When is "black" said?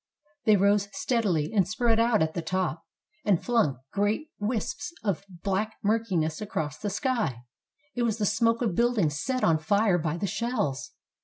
5.29-5.75